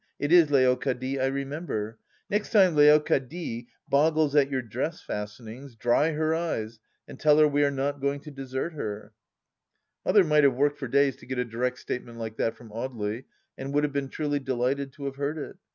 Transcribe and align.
It 0.17 0.31
is 0.31 0.49
Leocadie, 0.49 1.19
I 1.19 1.27
remember)— 1.27 1.99
next 2.27 2.49
time 2.51 2.73
Leocadie 2.75 3.67
boggles 3.87 4.35
at 4.35 4.49
your 4.49 4.63
dress 4.63 4.99
fastenings, 4.99 5.75
dry 5.75 6.13
her 6.13 6.33
eyes 6.33 6.79
and 7.07 7.19
tell 7.19 7.37
her 7.37 7.47
we 7.47 7.63
are 7.63 7.69
not 7.69 8.01
going 8.01 8.19
to 8.21 8.31
desert 8.31 8.73
her 8.73 9.11
1" 10.01 10.15
Mother 10.15 10.23
might 10.27 10.43
have 10.43 10.55
worked 10.55 10.79
for 10.79 10.87
days 10.87 11.17
to 11.17 11.27
get 11.27 11.37
a 11.37 11.45
direct 11.45 11.77
state 11.77 12.03
ment 12.03 12.17
like 12.17 12.37
that 12.37 12.55
from 12.57 12.71
Audely, 12.71 13.25
and 13.59 13.75
would 13.75 13.83
have 13.83 13.93
been 13.93 14.09
truly 14.09 14.39
delighted 14.39 14.91
to 14.93 15.05
have 15.05 15.17
heard 15.17 15.37
it. 15.37 15.57